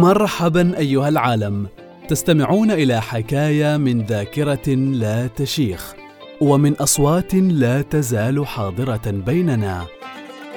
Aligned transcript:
مرحبا 0.00 0.78
أيها 0.78 1.08
العالم. 1.08 1.66
تستمعون 2.08 2.70
إلى 2.70 3.00
حكاية 3.02 3.76
من 3.76 4.02
ذاكرة 4.02 4.74
لا 4.74 5.26
تشيخ 5.26 5.94
ومن 6.40 6.74
أصوات 6.74 7.34
لا 7.34 7.82
تزال 7.82 8.46
حاضرة 8.46 9.10
بيننا. 9.10 9.86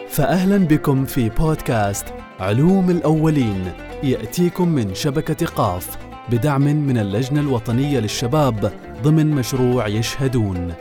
فاهلا 0.09 0.57
بكم 0.57 1.05
في 1.05 1.29
بودكاست 1.29 2.05
علوم 2.39 2.89
الأولين. 2.89 3.71
يأتيكم 4.03 4.67
من 4.67 4.95
شبكة 4.95 5.45
قاف 5.45 5.97
بدعم 6.31 6.61
من 6.61 6.97
اللجنة 6.97 7.39
الوطنية 7.41 7.99
للشباب 7.99 8.71
ضمن 9.01 9.31
مشروع 9.31 9.87
يشهدون. 9.87 10.73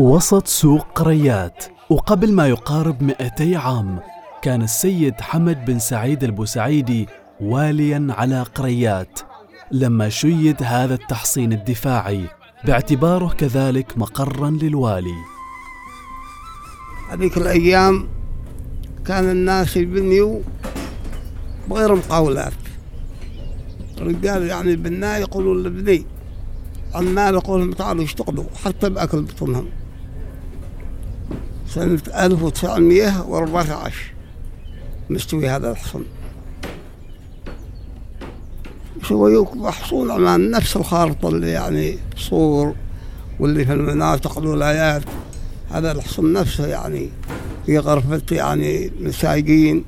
وسط 0.00 0.46
سوق 0.46 0.86
قريات. 0.94 1.64
وقبل 1.90 2.32
ما 2.32 2.48
يقارب 2.48 3.02
200 3.02 3.56
عام 3.56 3.98
كان 4.42 4.62
السيد 4.62 5.20
حمد 5.20 5.64
بن 5.64 5.78
سعيد 5.78 6.24
البوسعيدي 6.24 7.08
واليا 7.40 8.06
على 8.10 8.42
قريات. 8.42 9.20
لما 9.72 10.08
شيد 10.08 10.62
هذا 10.62 10.94
التحصين 10.94 11.52
الدفاعي 11.52 12.24
باعتباره 12.64 13.28
كذلك 13.28 13.98
مقرا 13.98 14.50
للوالي. 14.50 15.14
هذيك 17.10 17.36
الأيام 17.36 18.08
كان 19.06 19.30
الناس 19.30 19.76
يبنيوا 19.76 20.40
بغير 21.68 21.94
مقاولات. 21.94 22.52
الرجال 23.98 24.42
يعني 24.42 24.70
البناء 24.70 25.20
يقولون 25.20 25.62
لبني 25.62 26.06
عمال 26.94 27.34
يقولون 27.34 27.76
تعالوا 27.76 28.04
اشتغلوا 28.04 28.44
حتى 28.64 28.90
بأكل 28.90 29.22
بطنهم. 29.22 29.79
سنة 31.74 32.00
1914 32.14 33.94
مستوي 35.10 35.48
هذا 35.48 35.70
الحصن. 35.70 36.02
سووا 39.08 39.54
محصول 39.54 40.10
أمام 40.10 40.50
نفس 40.50 40.76
الخارطة 40.76 41.28
اللي 41.28 41.50
يعني 41.50 41.98
صور 42.16 42.74
واللي 43.40 43.64
في 43.64 43.72
المناطق 43.72 44.38
الولايات 44.38 45.02
هذا 45.70 45.92
الحصن 45.92 46.32
نفسه 46.32 46.66
يعني 46.66 47.08
في 47.66 47.78
غرفة 47.78 48.22
يعني 48.30 48.92
مساجين 49.00 49.84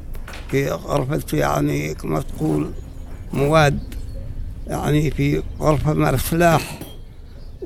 في 0.50 0.70
غرفة 0.70 1.38
يعني 1.38 1.94
كما 1.94 2.20
تقول 2.20 2.70
مواد 3.32 3.78
يعني 4.66 5.10
في 5.10 5.42
غرفة 5.60 5.92
مال 5.92 6.20
سلاح. 6.20 6.78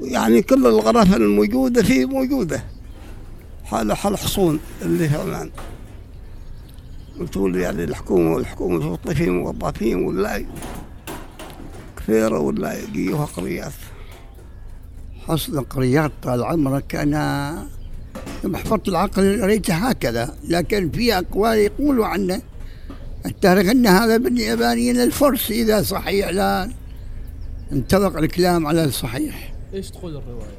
يعني 0.02 0.42
كل 0.42 0.66
الغرف 0.66 1.16
الموجودة 1.16 1.82
فيه 1.82 2.06
موجودة. 2.06 2.75
حال 3.66 3.92
حال 3.92 4.18
حصون 4.18 4.60
اللي 4.82 5.08
في 5.08 5.16
عمان 5.16 5.50
وتقول 7.20 7.56
يعني 7.56 7.84
الحكومة 7.84 8.34
والحكومة 8.34 8.80
تحط 8.80 9.10
فيه 9.10 9.30
موظفين 9.30 10.04
ولا 10.04 10.44
كثيرة 11.96 12.38
ولا 12.38 12.82
يجيوها 12.82 13.24
قريات؟ 13.24 13.72
حصل 15.28 15.64
قريات 15.64 16.12
طال 16.22 16.44
عمرك. 16.44 16.94
أنا 16.94 17.66
لما 18.44 18.58
حفظت 18.58 18.88
العقل 18.88 19.40
رأيته 19.40 19.74
هكذا 19.74 20.34
لكن 20.48 20.90
في 20.90 21.18
أقوال 21.18 21.58
يقولوا 21.58 22.06
عنه. 22.06 22.42
التاريخ 23.26 23.70
أن 23.70 23.86
هذا 23.86 24.18
من 24.18 24.38
يابانيين 24.38 25.00
الفرس 25.00 25.50
إذا 25.50 25.82
صحيح 25.82 26.28
لا 26.28 26.70
انطبق 27.72 28.16
الكلام 28.18 28.66
على 28.66 28.84
الصحيح. 28.84 29.54
إيش 29.74 29.90
تقول 29.90 30.16
الرواية؟ 30.16 30.56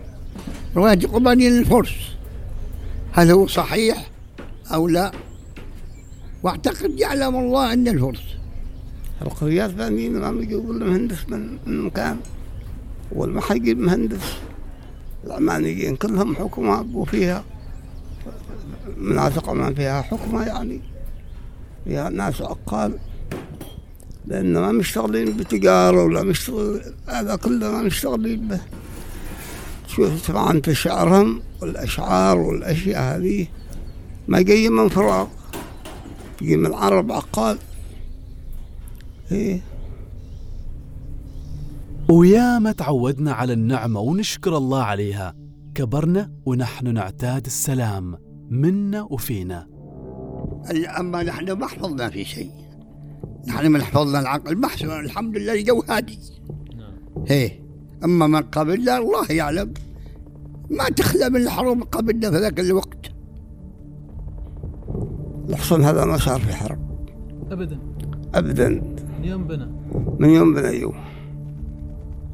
رواية 0.76 1.00
يابانيين 1.00 1.60
الفرس. 1.60 2.17
هل 3.18 3.32
هو 3.32 3.48
صحيح 3.48 4.10
أو 4.74 4.88
لا؟ 4.88 5.12
واعتقد 6.44 7.00
يعلم 7.00 7.36
الله 7.36 7.74
أن 7.74 7.88
الفرس. 7.88 8.24
القريات 9.22 9.72
ثانيين 9.72 10.18
ما 10.18 10.42
يجيبوا 10.42 10.74
لنا 10.74 10.86
مهندس 10.86 11.30
من 11.30 11.58
من 11.66 11.82
مكان 11.82 12.18
أول 13.16 13.30
ما 13.30 13.42
حيجيب 13.42 13.80
مهندس. 13.80 14.38
العمانيين 15.26 15.96
كلهم 15.96 16.36
حكمة 16.36 16.86
وفيها 16.94 17.44
مناطق 18.98 19.50
عمان 19.50 19.74
فيها 19.74 20.02
حكمة 20.02 20.44
يعني. 20.44 20.82
فيها 21.86 22.10
ناس 22.10 22.42
عقال 22.42 22.98
لأن 24.26 24.54
ما 24.54 24.72
مشتغلين 24.72 25.38
بتجارة 25.38 26.04
ولا 26.04 26.24
مشتغل 26.24 26.82
هذا 27.08 27.36
كله 27.36 27.72
ما 27.72 27.82
مشتغلين 27.82 28.48
به. 28.48 28.60
شوف 29.98 30.32
طبعا 30.32 30.52
انت 30.52 30.72
شعرهم 30.72 31.42
والأشعار 31.62 32.38
والأشياء 32.38 33.18
هذه. 33.18 33.48
ما 34.28 34.42
جاية 34.42 34.70
من 34.70 34.90
فراغ 34.90 35.28
تجي 36.38 36.58
من 36.58 36.66
العرب 36.66 37.12
عقال. 37.12 37.58
إيه. 39.32 39.62
وياما 42.10 42.72
تعودنا 42.72 43.34
على 43.34 43.54
النعمة 43.54 44.00
ونشكر 44.00 44.58
الله 44.58 44.84
عليها. 44.84 45.36
كبرنا 45.76 46.32
ونحن 46.46 46.94
نعتاد 46.94 47.46
السلام 47.46 48.18
منا 48.50 49.02
وفينا. 49.02 49.68
أما 51.00 51.24
نحن 51.24 51.52
ما 51.52 51.68
حفظنا 51.68 52.10
في 52.10 52.26
شيء. 52.26 52.52
نحن 53.48 53.72
من 53.72 53.82
حفظنا 53.82 54.20
العقل 54.20 54.58
محسن 54.58 55.00
الحمد 55.00 55.38
لله 55.38 55.54
الجو 55.54 55.84
هادي. 55.90 56.20
هيه 57.28 57.68
أما 58.04 58.28
من 58.28 58.42
قبلنا 58.42 58.98
الله 58.98 59.32
يعلم. 59.32 59.74
ما 60.70 60.90
تخلى 60.90 61.30
من 61.30 61.42
الحروب 61.42 61.84
قبلنا 61.84 62.32
في 62.32 62.38
ذاك 62.38 62.60
الوقت. 62.60 63.12
الحصن 65.50 65.82
هذا 65.84 66.06
ما 66.06 66.18
صار 66.18 66.40
في 66.40 66.54
حرب. 66.54 66.80
ابدا. 67.52 67.80
أبدا. 68.36 68.70
من 69.20 69.26
يوم 69.26 69.48
بنى؟ 69.48 69.68
من 70.20 70.30
يوم 70.30 70.54
بن 70.54 70.66
أيوب 70.66 70.94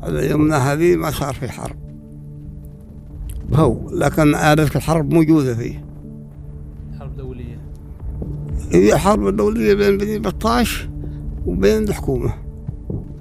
هذا 0.02 0.32
يومنا 0.32 0.74
هذه 0.74 0.96
ما 0.96 1.12
صار 1.12 1.34
في 1.34 1.50
حرب. 1.50 1.76
هو 3.54 3.90
لكن 3.90 4.36
آلة 4.36 4.64
الحرب 4.64 5.14
موجودة 5.14 5.56
فيه. 5.56 5.86
حرب 7.00 7.18
دولية. 7.18 7.58
هي 8.72 8.98
حرب 8.98 9.36
دولية 9.36 9.74
بين 9.74 9.98
بني 9.98 10.20
بطاش 10.20 10.90
وبين 11.46 11.84
الحكومة. 11.84 12.34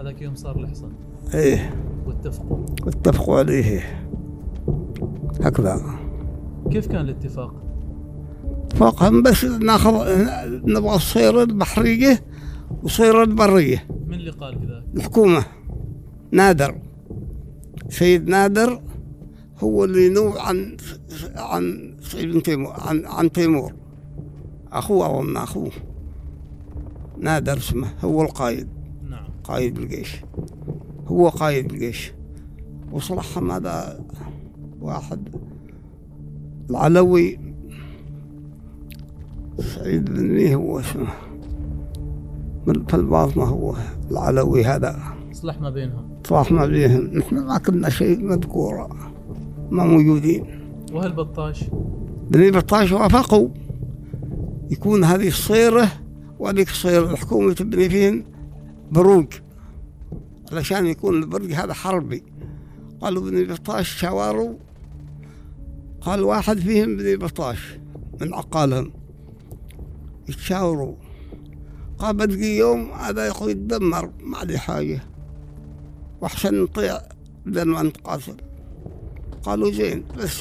هذاك 0.00 0.22
يوم 0.22 0.34
صار 0.34 0.56
الحصن 0.56 0.88
إيه. 1.34 1.74
واتفقوا. 2.06 2.58
واتفقوا 2.86 3.38
عليه. 3.38 4.01
هكذا. 5.40 5.80
كيف 6.70 6.86
كان 6.86 7.00
الاتفاق؟ 7.00 7.62
فوقهم 8.74 9.22
بس 9.22 9.44
ناخذ 9.44 9.92
نبغى 10.46 10.94
الصيرة 10.94 11.42
البحرية 11.42 12.24
وصيرة 12.82 13.22
البرية 13.22 13.86
من 14.06 14.14
اللي 14.14 14.30
قال 14.30 14.54
كذا؟ 14.54 14.84
الحكومة. 14.96 15.44
نادر. 16.32 16.74
سيد 17.88 18.28
نادر 18.28 18.80
هو 19.58 19.84
اللي 19.84 20.06
ينوب 20.06 20.36
عن 20.36 20.76
عن 21.36 21.94
سيد 22.02 22.42
تيمور 22.42 22.72
عن 22.78 23.06
عن 23.06 23.32
تيمور. 23.32 23.72
أخوه 24.72 25.06
أظن 25.06 25.36
أخوه. 25.36 25.70
نادر 27.18 27.56
اسمه. 27.56 27.88
هو 28.04 28.22
القائد. 28.22 28.68
نعم. 29.10 29.24
قائد 29.44 29.78
الجيش. 29.78 30.16
هو 31.06 31.28
قائد 31.28 31.72
الجيش. 31.72 32.12
وصلحهم 32.92 33.50
هذا 33.50 34.04
واحد. 34.82 35.28
العلوي 36.70 37.38
سعيد 39.58 40.04
بن 40.04 40.34
ميه 40.34 40.54
هو 40.54 40.80
اسمه 40.80 41.08
من 42.66 42.86
في 42.86 42.94
الباطنة 42.94 43.44
هو 43.44 43.76
العلوي 44.10 44.64
هذا. 44.64 44.98
صلح 45.32 45.60
ما 45.60 45.70
بينهم. 45.70 46.08
صلاح 46.26 46.52
ما 46.52 46.66
بيهم 46.66 47.18
نحن 47.18 47.46
ما 47.46 47.58
كنا 47.58 47.88
شيء 47.88 48.24
مذكورة 48.24 49.12
ما 49.70 49.84
موجودين. 49.84 50.44
وهل 50.92 51.12
بطاش؟ 51.12 51.64
بني 52.30 52.50
بطاش 52.50 52.92
وافقوا 52.92 53.48
يكون 54.70 55.04
هذه 55.04 55.28
الصيرة 55.28 55.88
وهذيك 56.38 56.68
الصيرة 56.68 57.10
الحكومة 57.10 57.52
تبني 57.52 57.88
فيهن 57.88 58.24
بروج. 58.90 59.26
علشان 60.52 60.86
يكون 60.86 61.14
البرج 61.14 61.52
هذا 61.52 61.72
حربي. 61.72 62.22
قالوا 63.00 63.30
بني 63.30 63.44
بطاش 63.44 63.88
شاوروا 63.88 64.54
قال 66.06 66.22
واحد 66.22 66.58
فيهم 66.58 66.96
بني 66.96 67.16
بطاش 67.16 67.78
من 68.20 68.34
عقالهم. 68.34 68.92
يتشاوروا. 70.28 70.96
قال 71.98 72.16
بتجي 72.16 72.56
يوم 72.56 72.90
هذا 72.92 73.24
يا 73.26 73.30
أخوي 73.30 73.50
يتدمر 73.50 74.10
ما 74.20 74.38
عليه 74.38 74.58
حاجة. 74.58 75.00
واحسن 76.20 76.62
نطيع 76.62 77.00
بدل 77.46 77.64
ما 77.64 77.82
نتقاتل 77.82 78.36
قالوا 79.42 79.72
زين 79.72 80.04
بس 80.18 80.40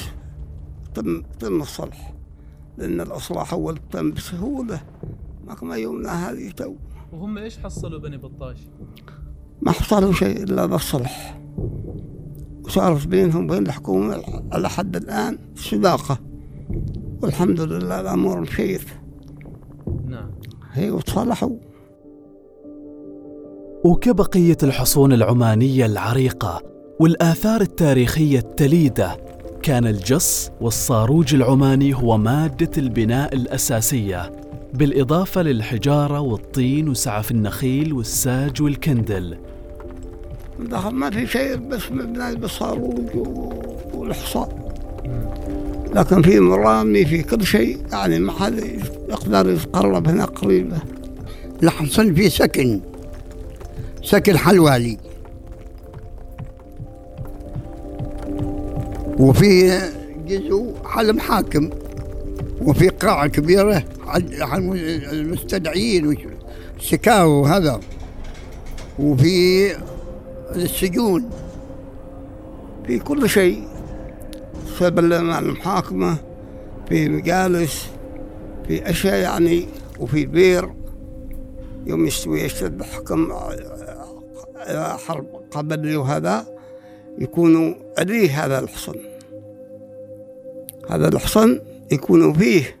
تم 0.94 1.22
تم 1.40 1.62
الصلح. 1.62 2.14
لأن 2.78 3.00
الإصلاح 3.00 3.52
أول 3.52 3.78
تم 3.90 4.10
بسهولة. 4.10 4.82
ما 5.46 5.54
كما 5.54 5.76
يومنا 5.76 6.30
هذه 6.30 6.50
تو. 6.50 6.74
وهم 7.12 7.38
إيش 7.38 7.58
حصلوا 7.58 8.00
بني 8.00 8.16
بطاش؟ 8.16 8.58
ما 9.62 9.72
حصلوا 9.72 10.12
شيء 10.12 10.42
إلا 10.42 10.66
بالصلح. 10.66 11.41
صارت 12.72 13.06
بينهم 13.06 13.44
وبين 13.44 13.66
الحكومة 13.66 14.22
على 14.52 14.68
حد 14.68 14.96
الآن 14.96 15.38
صداقة 15.56 16.18
والحمد 17.22 17.60
لله 17.60 18.00
الأمور 18.00 18.40
مشيت. 18.40 18.82
نعم. 20.08 20.30
هي 20.72 20.90
وتصالحوا. 20.90 21.56
وكبقية 23.84 24.56
الحصون 24.62 25.12
العمانية 25.12 25.86
العريقة 25.86 26.62
والآثار 27.00 27.60
التاريخية 27.60 28.38
التليدة 28.38 29.16
كان 29.62 29.86
الجص 29.86 30.50
والصاروج 30.60 31.34
العماني 31.34 31.94
هو 31.94 32.18
مادة 32.18 32.70
البناء 32.78 33.34
الأساسية 33.34 34.32
بالإضافة 34.74 35.42
للحجارة 35.42 36.20
والطين 36.20 36.88
وسعف 36.88 37.30
النخيل 37.30 37.92
والساج 37.92 38.62
والكندل. 38.62 39.38
دخل 40.68 40.90
ما 40.90 41.10
في 41.10 41.26
شيء 41.26 41.56
بس 41.56 41.92
مبنى 41.92 42.34
بالصاروج 42.36 43.16
و- 43.16 43.52
والحصان. 43.94 44.48
لكن 45.94 46.22
في 46.22 46.40
مرامي 46.40 47.04
في 47.04 47.22
كل 47.22 47.46
شيء 47.46 47.78
يعني 47.92 48.18
ما 48.18 48.32
حد 48.32 48.58
يقدر 49.08 49.50
يتقرب 49.50 50.08
هنا 50.08 50.24
قريبة. 50.24 50.76
الحصن 51.62 52.14
فيه 52.14 52.28
سكن 52.28 52.80
سكن 54.02 54.36
حلوالي. 54.38 54.98
وفي 59.18 59.80
جزء 60.28 60.74
حل 60.84 61.12
محاكم 61.16 61.70
وفي 62.62 62.88
قاعة 62.88 63.26
كبيرة 63.26 63.84
المستدعيين 65.12 66.16
والشكاوى 66.76 67.32
وهذا. 67.40 67.80
وفي 68.98 69.68
السجون 70.56 71.30
في 72.86 72.98
كل 72.98 73.28
شيء. 73.28 73.68
سبل 74.78 75.24
مع 75.24 75.38
المحاكمة 75.38 76.16
في 76.88 77.08
مجالس 77.08 77.86
في 78.68 78.90
أشياء 78.90 79.16
يعني 79.16 79.68
وفي 80.00 80.26
بير 80.26 80.72
يوم 81.86 82.06
يستوي 82.06 82.40
يشتد 82.40 82.82
حكم 82.82 83.32
حرب 85.06 85.26
قبلي 85.50 85.96
وهذا 85.96 86.46
يكونوا 87.18 87.74
عليه 87.98 88.44
هذا 88.44 88.58
الحصن. 88.58 88.94
هذا 90.90 91.08
الحصن 91.08 91.60
يكونوا 91.92 92.32
فيه 92.32 92.76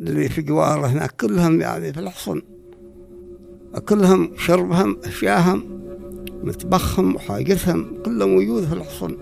اللي 0.00 0.28
في 0.28 0.42
جواره 0.42 0.86
هناك 0.86 1.10
كلهم 1.20 1.60
يعني 1.60 1.92
في 1.92 2.00
الحصن. 2.00 2.42
كلهم 3.88 4.32
شربهم 4.36 4.96
أشياءهم. 5.04 5.78
مطبخهم 6.42 7.14
وحاجتهم 7.14 8.02
كله 8.04 8.26
موجود 8.26 8.64
في 8.64 8.72
الحصن 8.72 9.16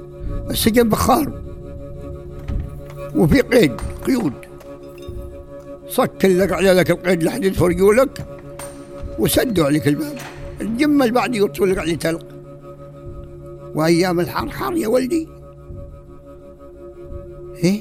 السجن 0.51 0.89
بخار. 0.89 1.43
وفي 3.17 3.41
قيد 3.41 3.81
قيود. 4.07 4.33
صك 5.89 6.25
لك 6.25 6.53
على 6.53 6.73
لك 6.73 6.91
القيد 6.91 7.23
لحد 7.23 7.45
يفرجوا 7.45 7.95
لك. 7.95 8.27
وسدوا 9.19 9.67
عليك 9.67 9.89
الباب. 9.89 10.19
الجمة 10.61 11.05
اللي 11.05 11.15
بعد 11.15 11.35
يطول 11.35 11.71
لك 11.71 11.79
عليه 11.79 11.97
تلق 11.97 12.27
وأيام 13.75 14.21
الحر 14.21 14.51
حر 14.51 14.77
يا 14.77 14.89
ولدي. 14.89 15.29
إيه؟ 17.65 17.81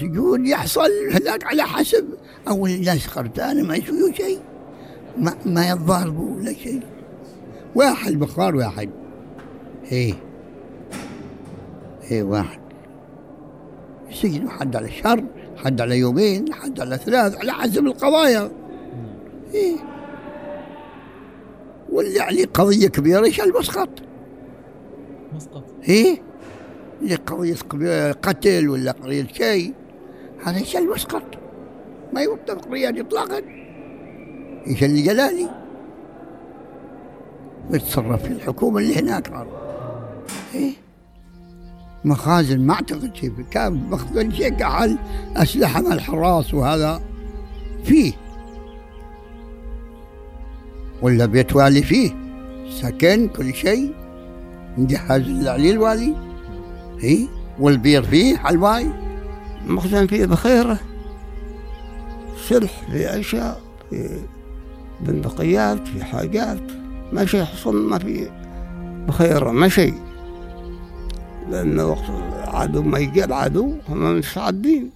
سجون 0.00 0.46
يحصل 0.46 0.90
هناك 1.12 1.44
على 1.44 1.62
حسب. 1.62 2.04
اول 2.48 2.70
الناس 2.70 3.06
خربانه 3.06 3.62
ما 3.62 3.76
يسووا 3.76 4.12
شيء. 4.12 4.38
ما 5.18 5.34
ما 5.46 5.70
يتضاربوا 5.70 6.36
ولا 6.36 6.52
شيء. 6.52 6.82
واحد 7.74 8.12
بخار 8.12 8.56
واحد. 8.56 8.90
إيه. 9.92 10.14
إيه 12.10 12.22
واحد. 12.22 12.60
يسجنوا 14.10 14.50
حد 14.50 14.76
على 14.76 14.90
شهر 14.90 15.24
حد 15.56 15.80
على 15.80 15.98
يومين 15.98 16.52
حد 16.52 16.80
على 16.80 16.96
ثلاث 16.96 17.36
على 17.36 17.52
حسب 17.52 17.86
القضايا. 17.86 18.50
إيه. 19.54 19.76
واللي 21.92 22.20
عليه 22.20 22.46
قضية 22.46 22.88
كبيرة 22.88 23.26
يشال 23.26 23.52
مسقط 23.58 23.88
مسقط. 25.34 25.64
إيه. 25.88 26.22
اللي 27.02 27.14
قضية 27.14 27.54
كبيرة 27.54 28.12
قتل 28.12 28.68
ولا 28.68 28.92
قضية 28.92 29.26
شيء 29.32 29.74
هذا 30.44 30.58
يشال 30.58 30.90
مسقط 30.90 31.22
ما 32.12 32.22
يطلق 32.22 32.68
رياضي 32.68 33.00
اطلاقا. 33.00 33.42
يشل 34.66 35.02
جلالي 35.04 35.48
يتصرف 37.70 38.22
في 38.22 38.28
الحكومة 38.32 38.78
اللي 38.78 38.98
هناك. 39.00 39.32
عرب. 39.32 39.48
إيه؟ 40.54 40.72
مخازن 42.04 42.60
ما 42.66 42.74
أعتقد 42.74 43.14
شيء 43.14 43.32
كان 43.50 43.72
مخزن 43.90 44.32
شيء 44.32 44.48
كحل 44.48 44.98
أسلحة 45.36 45.82
مع 45.82 45.92
الحراس 45.92 46.54
وهذا؟ 46.54 47.00
فيه. 47.84 48.12
ولا 51.02 51.26
بيت 51.26 51.56
والي 51.56 51.82
فيه. 51.82 52.10
سكن 52.70 53.28
كل 53.28 53.54
شيء. 53.54 53.94
مجهز 54.78 55.20
اللي 55.20 55.50
عليه 55.50 55.70
الوالي 55.70 56.14
إيه؟ 57.02 57.26
والبير 57.60 58.02
فيه 58.02 58.36
حلواي. 58.36 58.86
المخزن 59.66 60.06
فيه 60.06 60.26
بخيرة 60.26 60.78
سلح 62.48 62.82
في 62.92 63.20
أشياء 63.20 63.60
في 63.90 64.18
بندقيات 65.00 65.88
في 65.88 66.04
حاجات 66.04 66.62
ما 67.12 67.24
شيء 67.24 67.44
حصل 67.44 67.76
ما 67.76 67.98
في 67.98 68.30
بخيرة 69.08 69.50
ما 69.50 69.68
شيء. 69.68 69.94
لأن 71.50 71.80
وقت 71.80 72.10
العدو 72.44 72.82
ما 72.82 72.98
يجي 72.98 73.24
العدو 73.24 73.74
هم 73.88 74.18
مستعدين 74.18 74.90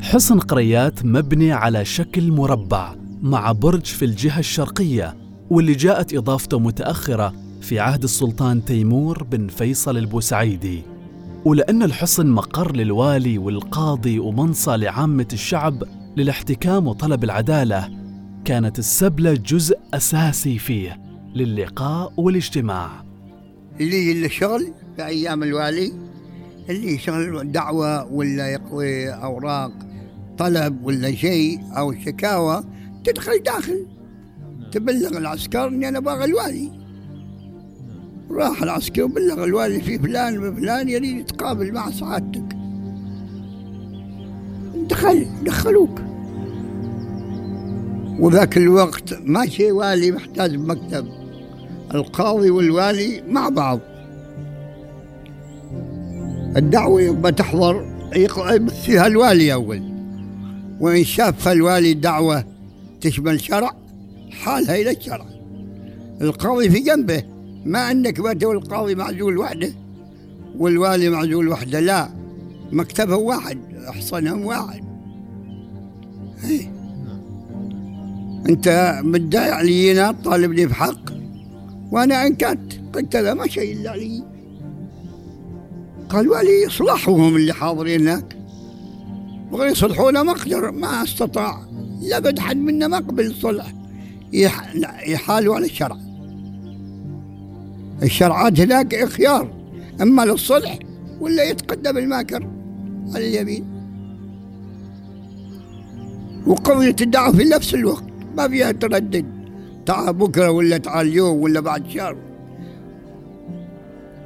حصن 0.00 0.38
قريات 0.38 1.04
مبني 1.04 1.52
على 1.52 1.84
شكل 1.84 2.32
مربع 2.32 2.94
مع 3.22 3.52
برج 3.52 3.84
في 3.84 4.04
الجهة 4.04 4.38
الشرقية 4.38 5.16
واللي 5.50 5.74
جاءت 5.74 6.14
إضافته 6.14 6.58
متأخرة 6.58 7.32
في 7.60 7.80
عهد 7.80 8.02
السلطان 8.02 8.64
تيمور 8.64 9.22
بن 9.22 9.48
فيصل 9.48 9.96
البوسعيدي. 9.96 10.82
ولأن 11.44 11.82
الحصن 11.82 12.26
مقر 12.26 12.76
للوالي 12.76 13.38
والقاضي 13.38 14.18
ومنصى 14.18 14.76
لعامة 14.76 15.28
الشعب 15.32 15.82
للاحتكام 16.16 16.86
وطلب 16.86 17.24
العدالة 17.24 17.88
كانت 18.44 18.78
السبلة 18.78 19.34
جزء 19.34 19.78
أساسي 19.94 20.58
فيه 20.58 21.00
للقاء 21.34 22.12
والاجتماع. 22.16 23.04
اللي 23.80 24.12
اللي 24.12 24.28
شغل 24.28 24.74
في 24.96 25.06
أيام 25.06 25.42
الوالي 25.42 25.92
اللي 26.68 26.94
يشغل 26.94 27.52
دعوة 27.52 28.12
ولا 28.12 28.48
يقضي 28.48 29.10
أوراق 29.10 29.72
طلب 30.38 30.84
ولا 30.84 31.14
شيء 31.14 31.60
أو 31.78 31.92
شكاوى 31.92 32.64
تدخل 33.04 33.42
داخل. 33.42 33.86
تبلغ 34.72 35.18
العسكر 35.18 35.68
إني 35.68 35.88
أنا 35.88 36.00
باغي 36.00 36.24
الوالي. 36.24 36.70
راح 38.30 38.62
العسكر 38.62 39.02
وبلغ 39.02 39.44
الوالي 39.44 39.80
في 39.80 39.98
فلان 39.98 40.38
وفلان 40.38 40.88
يريد 40.88 41.16
يتقابل 41.16 41.72
مع 41.72 41.90
سعادتك. 41.90 42.56
دخل 44.74 45.26
دخلوك. 45.44 46.11
وذاك 48.18 48.56
الوقت 48.56 49.14
ما 49.24 49.46
شيء 49.46 49.72
والي 49.72 50.10
محتاج 50.10 50.56
بمكتب 50.56 51.06
القاضي 51.94 52.50
والوالي 52.50 53.22
مع 53.28 53.48
بعض. 53.48 53.80
الدعوة 56.56 57.02
يبقى 57.02 57.32
تحضر 57.32 57.86
فيها 58.84 59.06
الوالي 59.06 59.52
أول. 59.52 59.82
وإن 60.80 61.04
شاف 61.04 61.48
الوالي 61.48 61.94
دعوة 61.94 62.44
تشمل 63.00 63.40
شرع 63.40 63.70
حالها 64.30 64.76
إلى 64.76 64.90
الشرع 64.90 65.26
القاضي 66.20 66.70
في 66.70 66.80
جنبه. 66.80 67.22
ما 67.64 67.90
أنك 67.90 68.20
بات 68.20 68.42
القاضي 68.42 68.94
معزول 68.94 69.38
وحده. 69.38 69.72
والوالي 70.58 71.08
معزول 71.08 71.48
وحده 71.48 71.80
لا. 71.80 72.08
مكتبهم 72.72 73.22
واحد 73.22 73.58
أحصنهم 73.88 74.44
واحد. 74.46 74.84
إيه. 76.44 76.81
أنت 78.48 78.98
مدعي 79.04 79.50
علينا 79.50 80.12
طالبني 80.12 80.66
بحق 80.66 81.12
وأنا 81.90 82.26
انكرت 82.26 82.80
قلت 82.94 83.16
له 83.16 83.34
ما 83.34 83.46
شيء 83.48 83.76
إلا 83.76 83.90
علي. 83.90 84.22
قال 86.08 86.28
والي 86.28 86.62
يصلحهم 86.62 87.36
اللي 87.36 87.52
حاضرين 87.52 88.00
هناك. 88.00 88.36
بغوا 89.52 89.64
يصلحونا 89.64 90.22
ما 90.22 90.32
أقدر 90.32 90.70
ما 90.70 91.02
أستطاع. 91.02 91.62
لابد 92.02 92.38
حد 92.38 92.56
منا 92.56 92.88
ما 92.88 92.96
قبل 92.96 93.26
الصلح 93.26 93.72
يحالوا 95.06 95.54
على 95.54 95.66
الشرع. 95.66 95.96
الشرعات 98.02 98.60
هناك 98.60 99.04
خيار 99.04 99.54
أما 100.02 100.22
للصلح 100.22 100.78
ولا 101.20 101.44
يتقدم 101.44 101.98
الماكر 101.98 102.50
على 103.14 103.28
اليمين. 103.28 103.64
وقضية 106.46 106.96
الدعوة 107.00 107.32
في 107.36 107.44
نفس 107.44 107.74
الوقت. 107.74 108.11
ما 108.36 108.48
فيها 108.48 108.72
تردد. 108.72 109.26
تعال 109.86 110.12
بكرة 110.12 110.50
ولا 110.50 110.78
تعال 110.78 111.08
اليوم 111.08 111.40
ولا 111.40 111.60
بعد 111.60 111.88
شهر. 111.88 112.16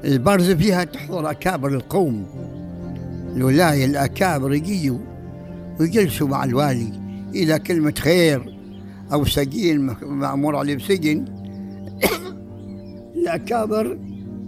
البرزة 0.05 0.55
فيها 0.55 0.85
تحضر 0.85 1.31
أكابر 1.31 1.69
القوم. 1.69 2.27
الولاية 3.37 3.85
الأكابر 3.85 4.55
يجيوا 4.55 4.99
ويجلسوا 5.81 6.29
مع 6.29 6.45
الوالي. 6.45 6.93
إذا 7.35 7.59
كلمة 7.59 7.95
خير 7.99 8.57
أو 9.13 9.25
سجين 9.25 9.81
مأمور 10.03 10.57
عليه 10.57 10.77
بسجن 10.77 11.25
الأكابر 13.17 13.99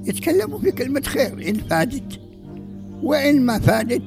يتكلموا 0.05 0.59
في 0.59 0.71
كلمة 0.71 1.01
خير. 1.01 1.49
إن 1.49 1.55
فادت 1.55 2.21
وإن 3.03 3.47
ما 3.47 3.59
فادت 3.59 4.03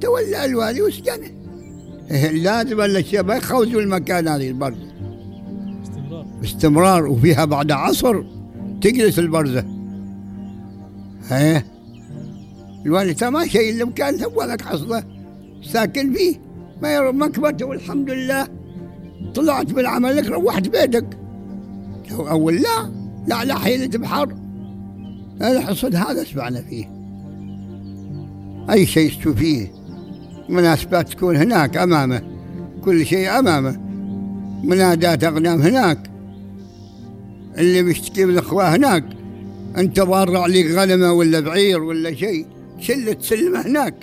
تولى 0.00 0.44
الوالي 0.44 0.82
وسجنه. 0.82 1.42
لازم 2.44 2.76
ما 3.26 3.34
يخوزوا 3.34 3.80
المكان 3.80 4.28
هذه 4.28 4.48
البرزة 4.48 4.91
باستمرار 6.42 7.06
وفيها 7.06 7.44
بعد 7.44 7.70
عصر 7.70 8.22
تجلس 8.80 9.18
البرزة. 9.18 9.64
ها؟ 11.30 11.62
الوالد 12.86 13.24
ما 13.24 13.46
شيء 13.46 13.74
إلا 13.74 13.84
مكان 13.84 14.18
سوى 14.18 14.46
لك 14.46 14.62
حصلة. 14.62 15.04
ساكن 15.62 16.14
فيه. 16.14 16.36
ما 16.82 16.94
يرى 16.94 17.12
مكبته 17.12 17.66
والحمد 17.66 18.10
لله. 18.10 18.48
طلعت 19.34 19.72
من 19.72 19.86
عملك 19.86 20.26
روحت 20.26 20.68
بيتك. 20.68 21.18
أول 22.18 22.54
لا 22.54 22.90
لا 23.26 23.44
لا 23.44 23.54
حيلة 23.54 23.98
بحر. 23.98 24.34
الحصد 25.42 25.94
هذا 25.94 26.24
سمعنا 26.24 26.62
فيه. 26.62 26.84
أي 28.70 28.86
شيء 28.86 29.10
تشوفيه. 29.18 29.72
مناسبات 30.48 31.08
تكون 31.08 31.36
هناك 31.36 31.76
أمامه. 31.76 32.22
كل 32.84 33.06
شيء 33.06 33.38
أمامه. 33.38 33.80
منادات 34.64 35.24
أغنام 35.24 35.62
هناك. 35.62 36.11
اللي 37.58 37.82
بيشتكي 37.82 38.24
من 38.24 38.32
الأخوة 38.32 38.76
هناك. 38.76 39.04
أنت 39.76 40.00
ضارع 40.00 40.46
لك 40.46 40.66
غنمة 40.66 41.12
ولا 41.12 41.40
بعير 41.40 41.82
ولا 41.82 42.14
شيء 42.14 42.46
شلة 42.78 43.16
سلمة 43.20 43.66
هناك. 43.66 43.94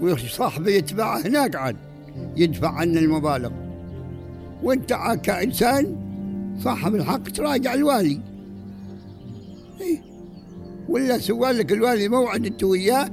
وصاحبه 0.00 0.70
يتبعه 0.70 1.26
هناك 1.26 1.56
عاد 1.56 1.76
يدفع 2.36 2.70
عنه 2.70 3.00
المبالغ. 3.00 3.50
وأنت 4.62 4.92
عاد 4.92 5.20
كإنسان 5.20 5.96
صاحب 6.58 6.94
الحق 6.94 7.22
تراجع 7.22 7.74
الوالي. 7.74 8.20
إيه. 9.80 10.02
ولا 10.88 11.18
سوى 11.18 11.52
لك 11.52 11.72
الوالي 11.72 12.08
موعد 12.08 12.46
أنت 12.46 12.64
وياه 12.64 13.10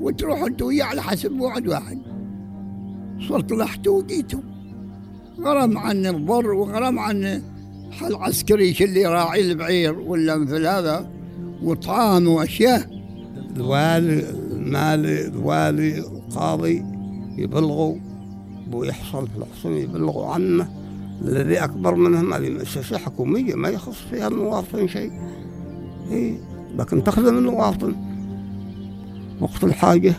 وتروح 0.00 0.42
أنت 0.42 0.62
وياه 0.62 0.84
على 0.84 1.02
حسب 1.02 1.32
موعد 1.32 1.68
واحد. 1.68 1.98
صرت 3.28 3.52
لحت 3.52 3.88
وجيتوا 3.88 4.40
غرم 5.40 5.78
عن 5.78 6.06
الضر 6.06 6.52
وغرم 6.52 6.98
عن 6.98 7.42
العسكري 8.02 8.76
اللي 8.80 9.00
يراعي 9.00 9.40
البعير 9.40 9.98
ولا 9.98 10.36
مثل 10.36 10.66
هذا؟ 10.66 11.10
وطعام 11.62 12.28
وأشياء. 12.28 12.96
الوالي 13.56 14.30
المالي 14.30 15.26
الوالي 15.26 15.98
القاضي 15.98 16.84
يبلغوا 17.36 17.94
بو 18.70 18.84
يحصل 18.84 19.26
في 19.28 19.36
الحصول 19.36 19.72
يبلغوا 19.72 20.26
عنه. 20.26 20.68
الذي 21.22 21.58
أكبر 21.58 21.94
منهم 21.94 22.32
هذه 22.32 22.50
مؤسسة 22.50 22.98
حكومية 22.98 23.54
ما 23.54 23.68
يخص 23.68 23.96
فيها 24.10 24.28
المواطن 24.28 24.88
شيء. 24.88 25.12
إيه 26.10 26.34
لكن 26.78 27.04
تخدم 27.04 27.38
المواطن. 27.38 27.94
وقت 29.40 29.64
الحاجة 29.64 30.14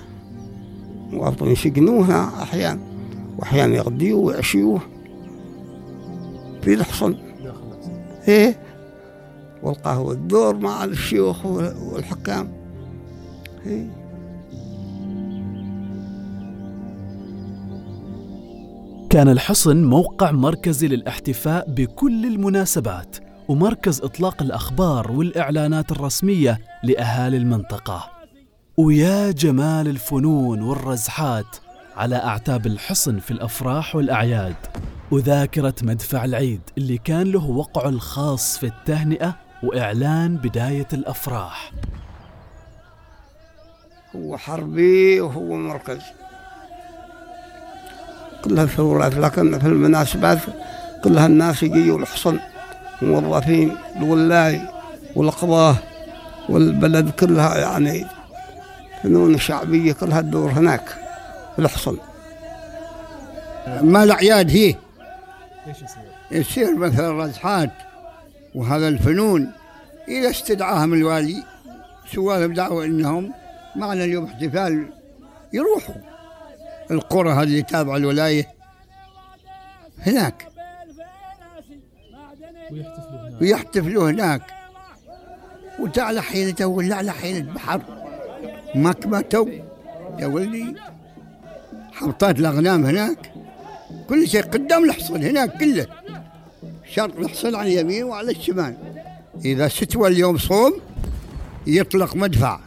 المواطن 1.10 1.48
يسجنوها 1.48 2.44
أحيانا 2.44 2.80
وأحيانا 3.38 3.76
يغديوه 3.76 4.20
ويعشيوه 4.20 4.82
في 6.62 6.74
الحصن. 6.74 7.16
إيه؟ 8.28 8.60
والقهوة 9.64 10.14
الدور 10.14 10.56
مع 10.58 10.84
الشيوخ 10.84 11.46
والحكام. 11.46 12.52
إيه؟ 13.66 13.88
كان 19.10 19.30
الحصن 19.30 19.84
موقع 19.84 20.32
مركزي 20.32 20.88
للاحتفاء 20.88 21.66
بكل 21.70 22.26
المناسبات 22.26 23.16
ومركز 23.48 24.02
إطلاق 24.02 24.42
الأخبار 24.42 25.12
والإعلانات 25.12 25.92
الرسمية 25.92 26.60
لأهالي 26.84 27.38
المنطقة. 27.38 28.10
ويا 28.78 29.32
جمال 29.32 29.88
الفنون 29.88 30.62
والرزحات 30.62 31.58
على 31.96 32.16
أعتاب 32.16 32.66
الحصن 32.66 33.20
في 33.20 33.32
الأفراح 33.32 33.96
والأعياد. 33.96 34.56
وذاكرة 35.12 35.74
مدفع 35.82 36.26
العيد 36.26 36.62
اللي 36.78 36.98
كان 36.98 37.32
له 37.32 37.46
وقعه 37.46 37.90
الخاص 37.90 38.58
في 38.58 38.66
التهنئة 38.66 39.36
وإعلان 39.64 40.38
بداية 40.38 40.88
الأفراح. 40.94 41.72
هو 44.16 44.38
حربي 44.38 45.22
وهو 45.22 45.56
مركز. 45.56 46.02
كلها 48.44 48.66
ثورات 48.66 49.14
لكن 49.14 49.60
في 49.60 49.68
المناسبات 49.68 50.40
كلها 51.04 51.26
الناس 51.26 51.64
يجيوا 51.64 52.00
الحصن 52.00 52.40
موظفين 53.02 53.78
الولاي 53.96 54.62
والقضاة 55.16 55.76
والبلد 56.50 57.10
كلها 57.10 57.58
يعني 57.58 58.06
فنون 59.04 59.38
شعبية 59.38 59.94
كلها 59.94 60.22
تدور 60.22 60.50
هناك 60.52 60.90
في 61.56 61.60
الحصن. 61.62 61.98
ما 63.82 64.04
الأعياد 64.04 64.52
هي؟ 64.52 64.76
إيش 65.68 65.82
يصير؟ 65.82 66.04
يصير 66.32 66.76
مثلا 66.76 67.24
رزحات 67.24 67.72
وهذا 68.56 68.88
الفنون 68.88 69.52
إذا 70.08 70.30
استدعاهم 70.30 70.94
الوالي 70.94 71.44
سوى 72.12 72.40
لهم 72.40 72.54
دعوة 72.54 72.86
إنهم 72.86 73.34
معنا 73.76 74.04
اليوم 74.04 74.26
احتفال 74.26 74.90
يروحوا. 75.54 75.96
القرى 76.92 77.32
هذه 77.32 77.44
اللي 77.44 77.62
تابعة 77.62 77.98
الولاية 77.98 78.48
هناك. 80.00 80.48
ويحتفلوا 82.72 83.30
هناك. 83.30 83.42
ويحتفلوا 83.42 84.10
هناك. 84.10 84.42
وتعلى 85.80 86.22
حيلته 86.22 86.66
ولا 86.66 86.96
على 86.96 87.12
حيلة 87.12 87.54
بحر. 87.54 87.82
مكمته 88.76 89.62
يا 90.20 90.28
ولدي 90.28 90.76
حوطات 91.94 92.40
الأغنام 92.40 92.86
هناك. 92.86 93.37
كل 94.10 94.28
شيء 94.28 94.42
قدام 94.42 94.84
الحصن 94.84 95.24
هناك 95.24 95.58
كله. 95.60 95.88
شرط 96.94 97.20
الحصن 97.20 97.56
على 97.56 97.74
اليمين 97.74 98.04
وعلى 98.04 98.32
الشمال. 98.32 98.78
إذا 99.46 99.68
ستوى 99.68 100.08
اليوم 100.08 100.38
صوم 100.38 100.74
يطلق 101.68 102.16
مدفع 102.16 102.60